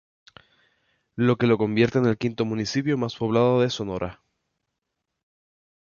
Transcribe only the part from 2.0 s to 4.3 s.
el quinto municipio más poblado de Sonora.